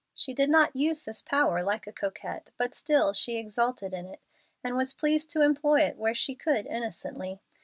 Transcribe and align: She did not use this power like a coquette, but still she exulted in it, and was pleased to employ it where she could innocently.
She 0.15 0.33
did 0.33 0.49
not 0.49 0.75
use 0.75 1.03
this 1.03 1.21
power 1.21 1.63
like 1.63 1.85
a 1.85 1.91
coquette, 1.91 2.49
but 2.57 2.73
still 2.73 3.13
she 3.13 3.37
exulted 3.37 3.93
in 3.93 4.07
it, 4.07 4.19
and 4.63 4.75
was 4.75 4.95
pleased 4.95 5.29
to 5.29 5.43
employ 5.43 5.81
it 5.81 5.95
where 5.95 6.15
she 6.15 6.33
could 6.33 6.65
innocently. 6.65 7.39